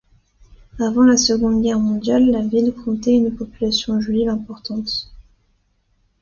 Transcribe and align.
Avant 0.79 1.03
la 1.03 1.15
Seconde 1.15 1.61
Guerre 1.61 1.79
mondiale, 1.79 2.31
la 2.31 2.41
ville 2.41 2.73
comptait 2.73 3.13
une 3.17 3.35
population 3.35 3.99
juive 4.01 4.29
importante. 4.29 5.13